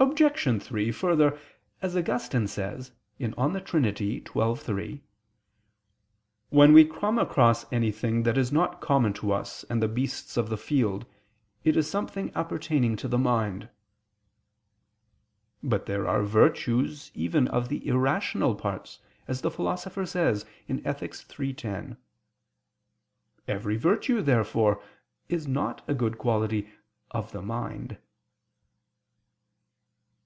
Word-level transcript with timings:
Obj. 0.00 0.62
3: 0.62 0.92
Further, 0.92 1.36
as 1.82 1.96
Augustine 1.96 2.46
says 2.46 2.92
(De 3.18 3.60
Trin. 3.60 3.96
xii, 3.96 4.20
3): 4.20 5.02
"When 6.50 6.72
we 6.72 6.84
come 6.84 7.18
across 7.18 7.70
anything 7.72 8.22
that 8.22 8.38
is 8.38 8.52
not 8.52 8.80
common 8.80 9.12
to 9.14 9.32
us 9.32 9.64
and 9.64 9.82
the 9.82 9.88
beasts 9.88 10.36
of 10.36 10.50
the 10.50 10.56
field, 10.56 11.04
it 11.64 11.76
is 11.76 11.90
something 11.90 12.30
appertaining 12.36 12.94
to 12.94 13.08
the 13.08 13.18
mind." 13.18 13.70
But 15.64 15.86
there 15.86 16.06
are 16.06 16.22
virtues 16.22 17.10
even 17.14 17.48
of 17.48 17.68
the 17.68 17.84
irrational 17.84 18.54
parts; 18.54 19.00
as 19.26 19.40
the 19.40 19.50
Philosopher 19.50 20.06
says 20.06 20.46
(Ethic. 20.68 21.16
iii, 21.40 21.52
10). 21.54 21.96
Every 23.48 23.76
virtue, 23.76 24.22
therefore, 24.22 24.80
is 25.28 25.48
not 25.48 25.82
a 25.88 25.92
good 25.94 26.18
quality 26.18 26.70
"of 27.10 27.32
the 27.32 27.42
mind." 27.42 27.98